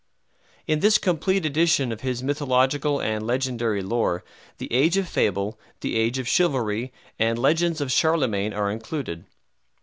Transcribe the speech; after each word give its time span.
In 0.65 0.79
this 0.79 0.97
complete 0.97 1.45
edition 1.45 1.91
of 1.91 2.01
his 2.01 2.23
mythological 2.23 2.99
and 2.99 3.23
legendary 3.23 3.83
lore 3.83 4.23
"The 4.57 4.73
Age 4.73 4.97
of 4.97 5.07
Fable," 5.07 5.59
"The 5.81 5.95
Age 5.95 6.17
of 6.17 6.27
Chivalry," 6.27 6.91
and 7.19 7.37
"Legends 7.37 7.81
of 7.81 7.91
Charlemagne" 7.91 8.51
are 8.51 8.71
included. 8.71 9.25